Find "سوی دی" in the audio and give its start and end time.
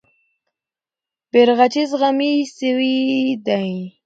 2.57-3.69